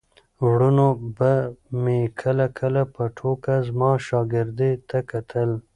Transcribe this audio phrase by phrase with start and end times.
[0.45, 1.31] وروڼو به
[1.83, 5.49] مې کله کله په ټوکه زما شاګردۍ ته کتل.